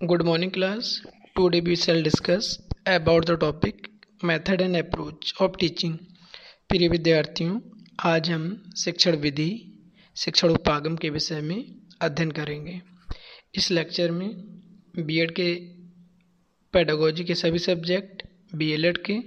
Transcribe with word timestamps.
Good 0.00 0.24
morning, 0.24 0.50
class. 0.50 1.00
Today 1.34 1.62
we 1.62 1.74
shall 1.74 2.02
discuss 2.02 2.58
about 2.86 3.24
the 3.24 3.34
topic 3.34 3.88
method 4.22 4.60
and 4.60 4.76
approach 4.76 5.32
of 5.40 5.56
teaching. 5.56 5.94
प्रिय 6.70 6.88
विद्यार्थियों 6.88 7.58
आज 8.04 8.30
हम 8.30 8.44
शिक्षण 8.76 9.16
विधि 9.16 9.48
शिक्षण 10.16 10.50
उपागम 10.50 10.96
के 10.96 11.10
विषय 11.10 11.40
में 11.40 11.64
अध्ययन 12.00 12.30
करेंगे 12.30 12.80
इस 13.54 13.70
लेक्चर 13.70 14.10
में 14.10 14.28
बीएड 14.96 15.30
के 15.30 15.48
पेडागोजी 16.74 17.24
के 17.24 17.34
सभी 17.34 17.58
सब्जेक्ट 17.58 18.22
बीएलएड 18.54 18.98
के 19.08 19.18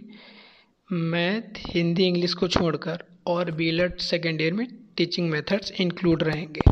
मैथ 1.10 1.64
हिंदी 1.76 2.08
इंग्लिश 2.08 2.34
को 2.34 2.48
छोड़कर 2.58 3.04
और 3.28 3.52
B El Ed 3.54 3.98
second 4.12 4.42
year 4.42 4.54
में 4.54 4.68
टीचिंग 4.98 5.30
मेथड्स 5.32 5.72
इंक्लूड 5.82 6.24
रहेंगे 6.24 6.72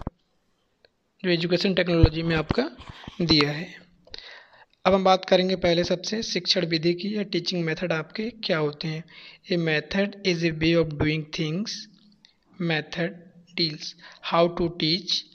जो 1.23 1.29
एजुकेशन 1.32 1.73
टेक्नोलॉजी 1.73 2.23
में 2.23 2.36
आपका 2.36 2.70
दिया 3.21 3.52
है 3.52 3.87
अब 4.88 4.94
हम 4.94 5.04
बात 5.04 5.26
करेंगे 5.26 5.55
पहले 5.55 5.84
सबसे 5.84 6.22
शिक्षण 6.23 6.66
विधि 6.66 6.94
की 6.94 7.18
या 7.18 7.23
टीचिंग 7.23 7.64
मेथड 7.64 7.91
आपके 7.91 8.30
क्या 8.44 8.58
होते 8.58 8.88
हैं? 8.88 9.04
A 9.52 9.58
method 9.58 10.23
is 10.26 10.45
a 10.45 10.52
way 10.52 10.73
of 10.76 10.88
doing 10.88 11.23
things 11.40 11.73
method 12.62 13.16
deals 13.55 13.95
how 14.23 14.48
to 14.48 14.68
teach 14.68 15.26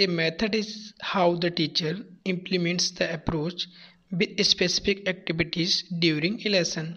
a 0.00 0.06
method 0.06 0.54
is 0.54 0.74
how 1.04 1.36
the 1.36 1.46
teacher 1.46 2.04
implements 2.26 2.92
the 2.98 3.02
approach 3.02 3.66
with 4.14 4.42
specific 4.42 5.04
activities 5.08 5.82
during 5.94 6.46
a 6.46 6.48
lesson 6.48 6.94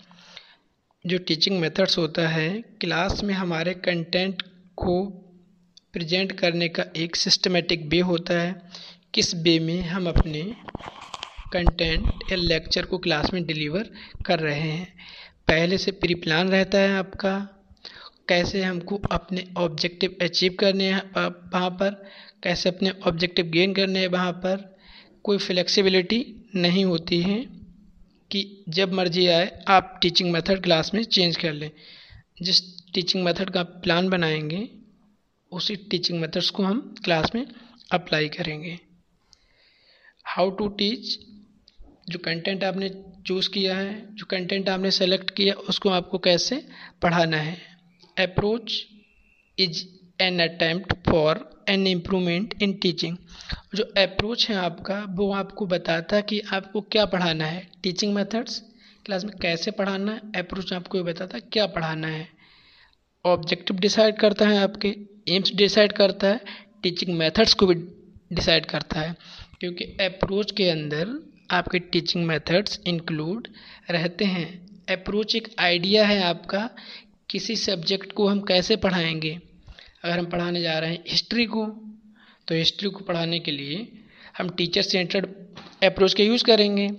जो 1.05 1.17
टीचिंग 1.17 1.59
मेथड्स 1.59 1.97
होता 1.97 2.27
है 2.27 2.49
class 2.81 3.23
में 3.23 3.33
हमारे 3.33 3.73
content 3.73 4.41
को 4.75 5.03
present 5.93 6.31
करने 6.31 6.69
का 6.69 6.85
एक 6.97 7.15
systematic 7.15 7.85
way 7.85 7.99
होता 7.99 8.41
है। 8.41 8.61
किस 9.13 9.35
वे 9.35 9.59
में 9.59 9.81
हम 9.81 10.07
अपने 10.07 10.41
कंटेंट 11.53 12.07
या 12.07 12.35
लेक्चर 12.35 12.85
को 12.85 12.97
क्लास 12.97 13.33
में 13.33 13.45
डिलीवर 13.45 13.89
कर 14.25 14.39
रहे 14.39 14.59
हैं। 14.59 14.93
पहले 15.47 15.77
से 15.77 15.91
प्री 15.91 16.15
प्लान 16.15 16.49
रहता 16.49 16.77
है 16.77 16.97
आपका। 16.97 17.57
कैसे 18.29 18.63
हमको 18.63 19.01
अपने 19.11 19.47
ऑब्जेक्टिव 19.57 20.15
अचीव 20.21 20.57
करने 20.59 20.93
हैं 20.93 21.11
वहाँ 21.53 21.69
पर? 21.69 22.09
कैसे 22.43 22.69
अपने 22.69 22.89
ऑब्जेक्टिव 23.07 23.45
गेन 23.45 23.73
करने 23.73 23.99
हैं 23.99 24.07
वहाँ 24.07 24.31
पर? 24.31 24.77
कोई 25.23 25.37
फ्लेक्सिबिलिटी 25.37 26.49
नहीं 26.55 26.85
होती 26.85 27.21
है 27.21 27.45
कि 28.31 28.63
जब 28.69 28.93
मर्ज़ी 28.93 29.27
आए 29.27 29.63
आप 29.67 29.99
टीचिंग 30.01 30.31
मेथड 30.31 30.63
क्लास 30.63 30.93
में 30.93 31.03
चेंज 31.03 31.37
कर 31.37 31.53
लें। 31.53 31.71
जिस 32.41 32.85
टीचिंग 32.93 33.23
मेथड 33.23 33.49
का 33.49 33.63
प्लान 33.63 34.09
बनाएँगे, 34.09 34.69
उसी 35.51 35.75
टीचिंग 35.75 36.21
मेथड्स 36.21 36.49
को 36.49 36.63
हम 36.63 36.95
क्लास 37.03 37.31
में 37.35 37.47
अप्लाई 37.91 38.29
करेंगे। 38.29 38.79
हाउ 40.25 40.49
टू 40.49 40.67
टीच 40.67 41.19
जो 42.11 42.19
कंटेंट 42.19 42.63
आपने 42.63 42.89
चूज़ 43.27 43.49
किया 43.49 43.75
है, 43.77 44.15
जो 44.15 44.25
कंटेंट 44.25 44.69
आपने 44.69 44.91
सेलेक्ट 44.91 45.31
किया, 45.31 45.53
उसको 45.53 45.89
आपको 45.89 46.17
कैसे 46.17 46.65
पढ़ाना 47.01 47.37
है? 47.37 47.57
Approach 48.19 48.87
is 49.59 49.85
an 50.21 50.39
attempt 50.39 50.93
for 51.09 51.63
an 51.69 51.87
improvement 51.87 52.53
in 52.63 52.73
teaching 52.73 53.17
जो 53.75 53.83
अप्रोच 53.83 54.49
है 54.49 54.55
आपका, 54.55 55.05
वो 55.09 55.33
आपको 55.33 55.65
बताता 55.65 56.15
है 56.15 56.21
कि 56.21 56.39
आपको 56.39 56.81
क्या 56.81 57.05
पढ़ाना 57.05 57.45
है? 57.45 57.69
टीचिंग 57.83 58.13
मेथड्स 58.13 58.63
क्लास 59.05 59.25
में 59.25 59.33
कैसे 59.41 59.71
पढ़ाना 59.71 60.11
है? 60.11 60.19
अप्रोच 60.19 60.73
आपको 60.73 60.97
ये 60.97 61.03
बताता 61.03 61.37
है 61.37 61.43
क्या 61.53 61.65
पढ़ाना 61.65 62.07
है। 62.07 62.27
ऑब्जेक्टिव 63.25 63.77
डिसाइड 63.77 64.17
करता 64.17 64.47
है 64.47 64.57
आपके 64.57 64.95
एम्स 65.29 65.55
डिसाइड 65.55 65.91
करता 65.91 66.27
है 66.27 66.41
टीचिंग 66.83 67.17
मेथड्स 67.17 67.53
को 67.53 67.67
भी 67.67 67.75
डिसाइड 68.35 68.65
करता 68.65 68.99
है। 68.99 69.15
क्योंकि 69.59 69.83
अप्रोच 69.83 70.51
के 70.51 70.69
अंदर 70.69 71.30
आपके 71.51 71.79
टीचिंग 71.79 72.25
मेथड्स 72.25 72.79
इंक्लूड 72.87 73.47
रहते 73.91 74.25
हैं। 74.25 74.47
अप्रोच 74.89 75.35
एक 75.35 75.47
आइडिया 75.59 76.05
है 76.07 76.21
आपका, 76.23 76.69
किसी 77.29 77.55
सब्जेक्ट 77.55 78.11
को 78.11 78.27
हम 78.27 78.39
कैसे 78.41 78.75
पढ़ाएँगे? 78.75 79.37
अगर 80.03 80.17
हम 80.19 80.25
पढ़ाने 80.25 80.61
जा 80.61 80.77
रहे 80.79 80.91
हैं 80.91 81.03
हिस्ट्री 81.07 81.45
को 81.45 81.65
तो 82.47 82.55
हिस्ट्री 82.55 82.89
को 82.89 83.03
पढ़ाने 83.03 83.39
के 83.39 83.51
लिए 83.51 83.87
हम 84.37 84.49
टीचर 84.49 84.81
सेंटर्ड 84.81 85.25
अप्रोच 85.83 86.13
का 86.13 86.23
यूज़ 86.23 86.43
करेंगे 86.43 86.89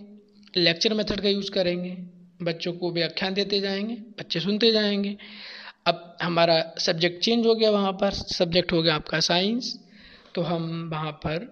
लेक्चर 0.54 0.94
मेथड 0.94 1.20
का 1.20 1.28
यूज़ 1.28 1.50
करेंगे, 1.50 1.90
बच्चों 2.42 2.72
को 2.72 2.90
व्याख्यान 2.92 3.34
देते 3.34 3.60
जाएँगे, 3.60 3.94
बच्चे 4.18 4.40
सुनते 4.40 4.70
जाएँगे। 4.72 5.16
अब 5.86 6.16
हमारा 6.22 6.62
सब्जेक्ट 6.78 7.22
चेंज 7.24 7.46
हो 7.46 7.54
गया 7.54 7.70
वहाँ 7.70 7.92
पर 7.92 8.10
सब्जेक्ट 8.10 8.72
हो 8.72 8.82
गया 8.82 8.94
आपका 8.94 9.20
साइंस 9.20 9.78
तो 10.34 10.42
हम 10.42 10.88
वहाँ 10.92 11.12
पर 11.26 11.50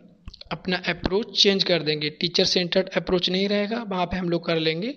अपना 0.51 0.77
अप्रोच 0.89 1.43
चेंज 1.43 1.65
कर 1.65 1.83
देंगे। 1.83 2.11
टीचर 2.11 2.45
सेंटर्ड 2.47 2.89
अप्रोच 2.97 3.29
नहीं 3.31 3.49
रहेगा, 3.49 3.83
वहाँ 3.83 4.07
पे 4.07 4.17
हम 4.17 4.29
लोग 4.31 4.47
कर 4.47 4.59
लेंगे 4.59 4.95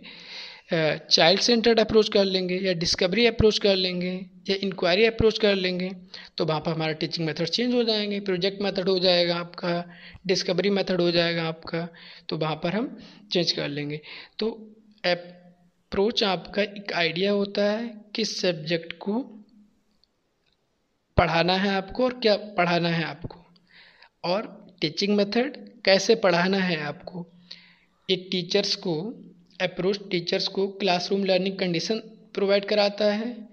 चाइल्ड 0.72 1.42
सेंटर्ड 1.42 1.80
अप्रोच 1.80 2.10
कर 2.10 2.26
लेंगे 2.26 2.56
या 2.58 2.74
डिस्कवरी 2.74 3.26
अप्रोच 3.26 3.58
कर 3.60 3.76
लेंगे 3.76 4.14
या 4.50 4.56
इंक्वायरी 4.64 5.06
अप्रोच 5.06 5.38
कर 5.38 5.56
लेंगे 5.56 5.90
तो 6.38 6.46
वहाँ 6.46 6.60
पर 6.60 6.72
हमारा 6.72 6.94
टीचिंग 6.94 7.26
मेथड 7.28 7.48
चेंज 7.48 7.74
हो 7.74 7.84
जाएँगे 7.84 8.20
प्रोजेक्ट 8.20 8.62
मेथड 8.62 8.90
हो 8.90 8.98
जाएगा 9.00 9.36
आपका 9.36 9.84
डिस्कवरी 10.28 10.70
मेथड 10.70 11.02
हो 11.02 11.10
जाएगा 11.12 11.44
आपका 11.44 11.88
तो 12.30 12.38
वहाँ 12.38 12.56
पर 12.56 12.76
हम 12.76 12.88
चेंज 13.32 13.52
कर 13.52 13.68
लेंगे। 13.68 14.02
तो 14.40 14.50
अप्रोच 15.04 16.24
आपका 16.24 16.62
एक 16.62 16.94
आइडिया 16.96 17.32
होता 17.32 17.70
है 17.72 17.88
किस 18.16 18.40
सब्जेक्ट 18.42 18.94
को 19.00 19.20
पढ़ाना 21.18 21.54
है 21.56 21.76
आपको 21.76 22.04
और 22.04 22.20
क्या 22.20 22.36
पढ़ाना 22.58 22.90
है 22.90 23.04
आपको। 23.04 23.46
और 24.24 24.63
टीचिंग 24.82 25.18
मेथड 25.18 25.58
कैसे 25.86 26.16
पढ़ाना 26.16 26.58
है 26.58 26.84
आपको? 26.84 27.28
ये 28.10 28.16
टीचर्स 28.16 28.76
को 28.76 29.24
अप्रोच 29.62 30.00
टीचर्स 30.12 30.48
को 30.48 30.68
क्लासरूम 30.68 31.26
लर्निंग 31.26 31.58
कंडीशन 31.58 31.96
प्रोवाइड 32.34 32.66
कराता 32.66 33.06
है। 33.06 33.48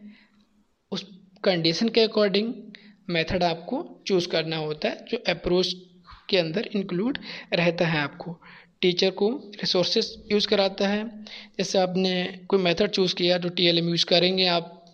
उस 0.92 1.06
कंडीशन 1.44 1.88
के 1.88 2.00
अकॉर्डिंग 2.00 2.54
मेथड 3.10 3.42
आपको 3.42 4.02
चूज़ 4.06 4.28
करना 4.28 4.56
होता 4.56 4.88
है, 4.88 5.04
जो 5.08 5.22
अप्रोच 5.28 5.76
के 6.28 6.38
अंदर 6.38 6.68
इंक्लूड 6.74 7.18
रहता 7.52 7.86
है 7.86 7.98
आपको। 7.98 8.40
टीचर 8.80 9.10
को 9.10 9.30
रिसोर्सेज 9.54 10.22
यूज़ 10.32 10.48
कराता 10.48 10.88
है। 10.88 11.24
जैसे 11.58 11.78
आपने 11.78 12.40
कोई 12.48 12.58
मेथड 12.58 12.90
चूज़ 12.90 13.14
किया, 13.14 13.38
जो 13.38 13.48
टी 13.48 13.66
एल 13.66 13.78
एम 13.78 13.88
यूज़ 13.88 14.06
करेंगे 14.06 14.46
आप, 14.46 14.84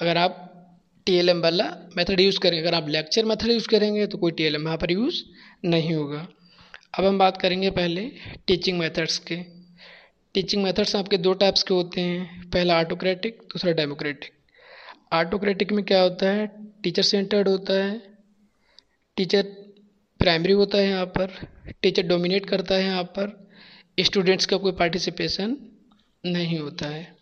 अगर 0.00 0.16
आप 0.16 0.47
टी 1.08 1.14
एल 1.14 1.28
एम 1.28 1.40
वाला 1.40 1.64
मेथड 1.96 2.20
यूज़ 2.20 2.38
करेंगे। 2.38 2.60
अगर 2.60 2.74
आप 2.74 2.88
लेक्चर 2.88 3.24
मेथड 3.24 3.50
यूज़ 3.50 3.68
करेंगे 3.68 4.06
तो 4.06 4.18
कोई 4.18 4.32
टी 4.32 4.44
एल 4.44 4.56
वहाँ 4.56 4.76
पर 4.76 4.90
यूज़ 4.92 5.22
नहीं 5.64 5.94
होगा। 5.94 6.26
अब 6.98 7.04
हम 7.04 7.18
बात 7.18 7.36
करेंगे 7.36 7.70
पहले 7.70 8.00
टीचिंग 8.46 8.78
मेथड्स 8.78 9.18
के। 9.18 9.36
टीचिंग 10.34 10.62
मेथड्स 10.62 10.96
आपके 10.96 11.18
दो 11.18 11.32
टाइप्स 11.32 11.62
के 11.62 11.74
होते 11.74 12.00
हैं। 12.00 12.50
पहला 12.50 12.78
ऑटोक्रेटिक, 12.80 13.38
दूसरा 13.42 13.72
डेमोक्रेटिक। 13.72 14.32
ऑटोक्रेटिक 15.12 15.72
में 15.72 15.84
क्या 15.84 16.00
होता 16.02 16.30
है? 16.30 16.46
टीचर 16.82 17.02
सेंटर्ड 17.02 17.48
होता 17.48 17.74
है। 17.84 18.02
टीचर 19.16 19.42
प्राइमरी 20.20 20.52
होता 20.52 20.78
है 20.78 20.88
यहाँ 20.88 21.06
पर। 21.06 21.32
टीचर 21.82 22.02
डोमिनेट 22.02 22.46
करता 22.46 22.74
है 22.74 22.84
यहाँ 22.84 23.04
पर। 23.04 23.50
स्टूडेंट्स 24.00 24.46
का 24.46 24.56
कोई 24.56 24.72
पार्टिसिपेशन 24.72 25.56
नहीं 26.26 26.58
होता 26.58 26.88
है। 26.88 27.16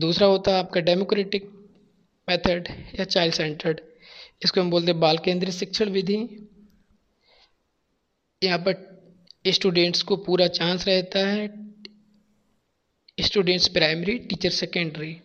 दूसरा 0.00 0.28
होता 0.28 0.52
है 0.52 0.58
आपका 0.58 0.80
डेमोक्रेटिक। 0.80 1.55
मेथड 2.28 2.68
या 3.00 3.04
चाइल्ड 3.04 3.34
सेंटर्ड। 3.34 3.80
इसको 4.44 4.60
हम 4.60 4.70
बोलते 4.70 4.90
हैं 4.90 5.00
बाल 5.00 5.18
केंद्रित 5.18 5.54
शिक्षण 5.54 5.88
विधि। 5.88 6.16
यहाँ 8.42 8.58
पर 8.58 8.96
स्टूडेंट्स 9.46 10.02
को 10.02 10.16
पूरा 10.16 10.46
चांस 10.46 10.86
रहता 10.88 11.18
है। 11.18 11.46
Students 13.20 13.68
primary, 13.68 14.18
teacher 14.18 14.50
secondary. 14.50 15.16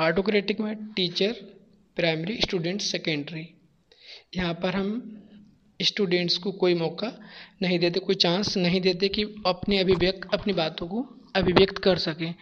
Autocratic 0.00 0.60
में 0.60 0.86
टीचर 0.86 1.32
प्राइमरी 1.96 2.40
स्टूडेंट 2.40 2.80
सेकेंडरी। 2.80 3.46
यहाँ 4.36 4.54
पर 4.54 4.74
हम 4.74 5.24
स्टूडेंट्स 5.82 6.38
को 6.38 6.52
कोई 6.52 6.74
मौका 6.74 7.12
नहीं 7.62 7.78
देते, 7.78 8.00
कोई 8.00 8.14
चांस 8.14 8.56
नहीं 8.56 8.80
देते 8.80 9.08
कि 9.08 9.22
अपने 9.46 9.78
अभिव्यक्त, 9.78 10.28
अपनी 10.34 10.52
बातों 10.52 10.86
को 10.88 11.06
अभिव्यक्त 11.34 11.78
कर 11.78 11.98
सकें। 11.98 12.34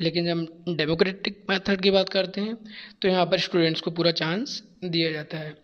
लेकिन 0.00 0.26
जब 0.26 0.76
डेमोक्रेटिक 0.76 1.44
मेथड 1.50 1.80
की 1.80 1.90
बात 1.90 2.08
करते 2.08 2.40
हैं 2.40 2.56
तो 3.02 3.08
यहाँ 3.08 3.24
पर 3.26 3.38
स्टूडेंट्स 3.40 3.80
को 3.80 3.90
पूरा 3.90 4.10
चांस 4.12 4.62
दिया 4.84 5.10
जाता 5.12 5.38
है। 5.38 5.56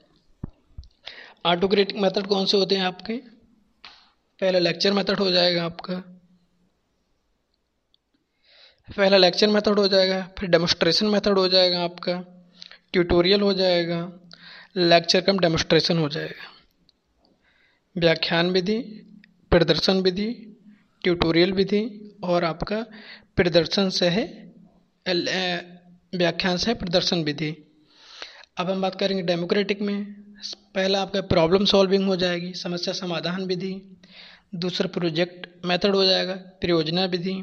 ऑटोक्रेटिक 1.46 1.96
मेथड 1.96 2.26
कौन 2.26 2.46
से 2.46 2.56
होते 2.56 2.75
हैं 2.75 2.84
आपके? 2.84 3.16
पहला 4.40 4.58
लेक्चर 4.58 4.92
मेथड 4.92 5.19
हो 5.19 5.31
जाएगा 5.31 5.64
आपका। 5.64 6.02
पहला 8.88 9.16
लेक्चर 9.16 9.48
मेथड 9.48 9.78
हो 9.78 9.86
जाएगा, 9.88 10.20
फिर 10.38 10.48
डेमोस्ट्रेशन 10.48 11.06
मेथड 11.06 11.38
हो 11.38 11.48
जाएगा 11.48 11.82
आपका। 11.84 12.19
ट्यूटोरियल 12.92 13.40
हो 13.40 13.52
जाएगा 13.54 14.00
लेक्चर 14.76 15.20
कम 15.20 15.38
डेमोस्ट्रेशन 15.38 15.98
हो 15.98 16.08
जाएगा। 16.08 16.50
व्याख्यान 17.96 18.50
विधि, 18.50 18.78
प्रदर्शन 19.52 20.00
विधि 20.00 20.30
ट्यूटोरियल 21.04 21.52
विधि 21.52 21.82
और 22.25 22.44
आपका 22.44 22.84
प्रदर्शन 23.36 23.88
से 23.90 24.08
है 24.08 24.25
व्याख्यान 25.06 26.56
से 26.56 26.70
है, 26.70 26.76
प्रदर्शन 26.78 27.22
विधि। 27.25 27.50
अब 28.58 28.70
हम 28.70 28.82
बात 28.82 28.94
करेंगे 28.94 29.22
डेमोक्रेटिक 29.22 29.81
में। 29.82 30.04
पहला 30.75 31.00
आपका 31.02 31.20
प्रॉब्लम 31.22 31.64
सॉल्विंग 31.64 32.06
हो 32.06 32.16
जाएगी, 32.16 32.52
समस्या 32.54 32.94
समाधान 32.94 33.44
विधि। 33.44 33.75
दूसरा 34.54 34.88
प्रोजेक्ट 34.88 35.46
मेथड 35.66 35.94
हो 35.94 36.04
जाएगा, 36.04 36.34
परियोजना 36.34 37.04
विधि। 37.06 37.34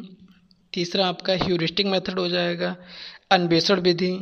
तीसरा 0.74 1.08
आपका 1.08 1.34
ह्यूरिस्टिक 1.36 1.86
मेथड 1.88 2.20
हो 2.20 2.28
जाएगा, 2.30 2.76
अन्वेषण 3.32 3.80
विधि। 3.80 4.14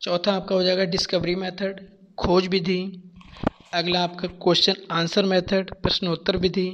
चौथा 0.00 0.32
आपका 0.32 0.54
हो 0.54 0.62
जाएगा 0.62 0.84
डिस्कवरी 0.86 1.34
मेथड 1.34 1.80
खोज 2.18 2.46
विधि। 2.48 2.80
अगला 3.74 4.02
आपका 4.04 4.28
क्वेश्चन 4.42 4.74
आंसर 4.90 5.24
मेथड 5.24 5.74
प्रश्नोत्तर 5.74 6.36
विधि। 6.36 6.68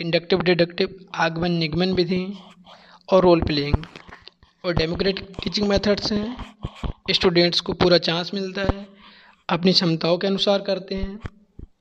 इंडक्टिव 0.00 0.42
डिडक्टिव 0.42 1.06
आगमन, 1.14 1.50
निगमन 1.50 1.92
विधि 1.92 2.38
और 3.12 3.22
रोल 3.22 3.42
प्लेइंग 3.42 3.84
और 4.64 4.74
डेमोक्रेटिक 4.74 5.28
टीचिंग 5.44 5.68
मेथड्स 5.68 6.12
हैं। 6.12 6.54
स्टूडेंट्स 7.10 7.60
को 7.60 7.72
पूरा 7.72 7.98
चांस 7.98 8.30
मिलता 8.34 8.62
है। 8.62 8.86
अपनी 9.48 9.72
क्षमताओं 9.72 10.18
के 10.18 10.26
अनुसार 10.26 10.58
करते 10.58 10.94
हैं। 10.94 11.20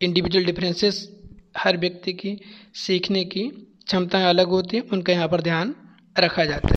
इंडिविजुअल 0.02 0.46
डिफरेंसेस 0.46 1.10
हर 1.58 1.78
व्यक्ति 1.78 2.14
की 2.14 2.42
सीखने 2.74 3.26
की 3.26 3.44
क्षमताएँ 3.86 4.26
अलग 4.26 4.48
होती 4.48 4.78
हैं। 4.78 4.90
उनका 4.90 5.14
यहाँ 5.14 5.28
पर 5.28 5.42
ध्यान 5.42 5.76
रखा 6.20 6.46
जाता 6.46 6.68
है। 6.68 6.70